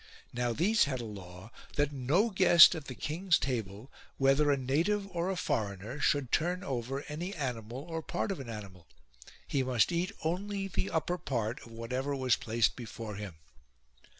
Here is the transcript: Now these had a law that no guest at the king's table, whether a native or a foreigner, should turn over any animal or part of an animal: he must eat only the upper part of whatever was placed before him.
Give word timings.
Now 0.33 0.51
these 0.51 0.85
had 0.85 0.99
a 0.99 1.05
law 1.05 1.51
that 1.75 1.91
no 1.91 2.31
guest 2.31 2.73
at 2.73 2.85
the 2.85 2.95
king's 2.95 3.37
table, 3.37 3.91
whether 4.17 4.49
a 4.49 4.57
native 4.57 5.07
or 5.11 5.29
a 5.29 5.35
foreigner, 5.35 5.99
should 5.99 6.31
turn 6.31 6.63
over 6.63 7.05
any 7.07 7.35
animal 7.35 7.83
or 7.83 8.01
part 8.01 8.31
of 8.31 8.39
an 8.39 8.49
animal: 8.49 8.87
he 9.45 9.61
must 9.61 9.91
eat 9.91 10.11
only 10.23 10.67
the 10.67 10.89
upper 10.89 11.19
part 11.19 11.59
of 11.67 11.71
whatever 11.73 12.15
was 12.15 12.35
placed 12.35 12.75
before 12.75 13.13
him. 13.13 13.35